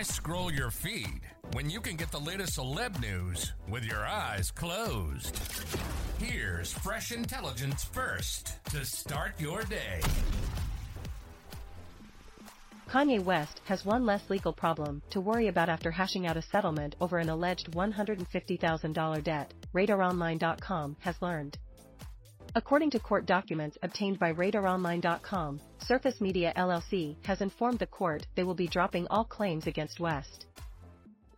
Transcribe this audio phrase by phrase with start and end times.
[0.00, 1.20] Why scroll your feed
[1.52, 5.38] when you can get the latest celeb news with your eyes closed?
[6.18, 10.00] Here's fresh intelligence first to start your day.
[12.88, 16.96] Kanye West has one less legal problem to worry about after hashing out a settlement
[17.02, 21.58] over an alleged $150,000 debt, RadarOnline.com has learned.
[22.56, 28.42] According to court documents obtained by RadarOnline.com, Surface Media LLC has informed the court they
[28.42, 30.46] will be dropping all claims against West.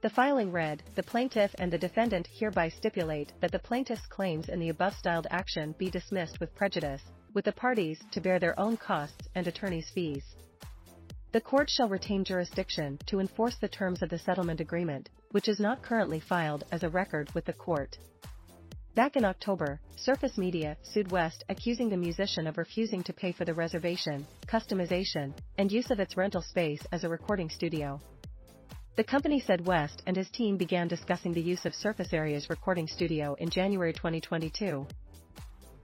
[0.01, 4.59] The filing read, the plaintiff and the defendant hereby stipulate that the plaintiff's claims in
[4.59, 7.03] the above-styled action be dismissed with prejudice,
[7.35, 10.25] with the parties to bear their own costs and attorney's fees.
[11.33, 15.61] The court shall retain jurisdiction to enforce the terms of the settlement agreement, which is
[15.61, 17.99] not currently filed as a record with the court.
[18.95, 23.47] Back in October, Surface Media sued West accusing the musician of refusing to pay for
[23.47, 27.99] the reservation, customization, and use of its rental space as a recording studio.
[28.97, 32.87] The company said West and his team began discussing the use of Surface Area's recording
[32.87, 34.87] studio in January 2022.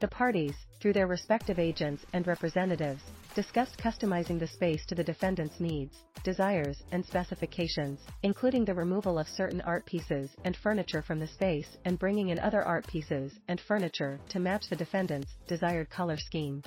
[0.01, 3.03] The parties, through their respective agents and representatives,
[3.35, 9.27] discussed customizing the space to the defendant's needs, desires, and specifications, including the removal of
[9.27, 13.61] certain art pieces and furniture from the space and bringing in other art pieces and
[13.61, 16.63] furniture to match the defendant's desired color scheme.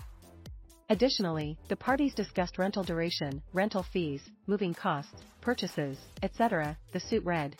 [0.90, 7.56] Additionally, the parties discussed rental duration, rental fees, moving costs, purchases, etc., the suit read.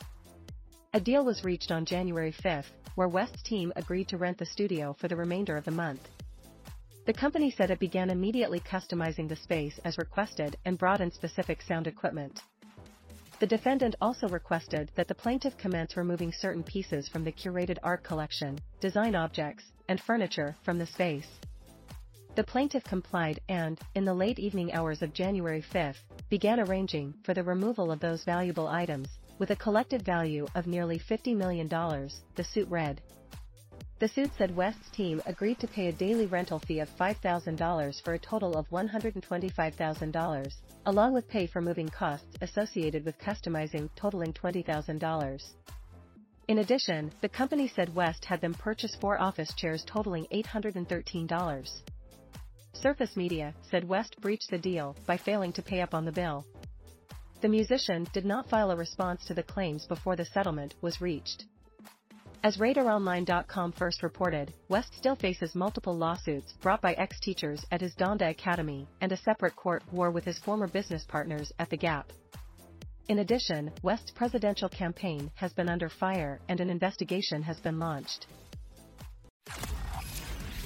[0.92, 4.94] A deal was reached on January 5, where West's team agreed to rent the studio
[4.98, 6.08] for the remainder of the month.
[7.04, 11.60] The company said it began immediately customizing the space as requested and brought in specific
[11.62, 12.40] sound equipment.
[13.40, 18.04] The defendant also requested that the plaintiff commence removing certain pieces from the curated art
[18.04, 21.26] collection, design objects, and furniture from the space.
[22.36, 25.96] The plaintiff complied and, in the late evening hours of January 5,
[26.30, 30.98] began arranging for the removal of those valuable items, with a collected value of nearly
[30.98, 33.00] $50 million, the suit read.
[33.98, 38.14] The suit said West's team agreed to pay a daily rental fee of $5,000 for
[38.14, 40.54] a total of $125,000,
[40.86, 45.42] along with pay for moving costs associated with customizing totaling $20,000.
[46.48, 51.82] In addition, the company said West had them purchase four office chairs totaling $813.
[52.72, 56.44] Surface Media said West breached the deal by failing to pay up on the bill.
[57.42, 61.46] The musician did not file a response to the claims before the settlement was reached.
[62.44, 68.30] As RadarOnline.com first reported, West still faces multiple lawsuits brought by ex-teachers at his Donda
[68.30, 72.12] Academy and a separate court war with his former business partners at The Gap.
[73.08, 78.26] In addition, West's presidential campaign has been under fire and an investigation has been launched.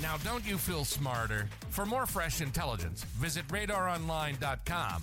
[0.03, 1.49] Now, don't you feel smarter?
[1.71, 5.03] For more fresh intelligence, visit radaronline.com